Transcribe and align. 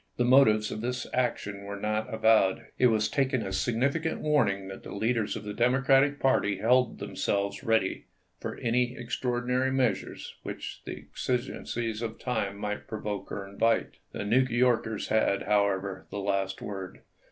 The 0.17 0.25
motives 0.25 0.71
of 0.71 0.81
this 0.81 1.05
action 1.13 1.63
were 1.63 1.79
not 1.79 2.11
avowed. 2.11 2.65
It 2.79 2.87
was 2.87 3.07
taken 3.07 3.43
as 3.43 3.55
a 3.55 3.59
significant 3.59 4.19
warning 4.21 4.67
'chat 4.67 4.81
the 4.81 4.95
leaders 4.95 5.35
of 5.35 5.43
the 5.43 5.53
Democratic 5.53 6.19
party 6.19 6.57
held 6.57 6.97
them 6.97 7.15
selves 7.15 7.63
ready 7.63 8.07
for 8.39 8.57
any 8.57 8.97
extraordinary 8.97 9.71
measures 9.71 10.33
which 10.41 10.81
the 10.85 10.95
exigencies 11.11 12.01
of 12.01 12.17
the 12.17 12.23
time 12.23 12.57
might 12.57 12.87
provoke 12.87 13.31
or 13.31 13.47
invite. 13.47 13.99
The 14.11 14.25
New 14.25 14.41
Yorkers 14.49 15.09
had, 15.09 15.43
however, 15.43 16.07
the 16.09 16.17
last 16.17 16.63
word. 16.63 17.03